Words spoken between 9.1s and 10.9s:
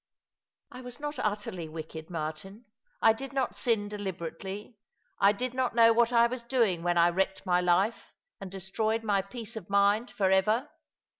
peace of mind for ever.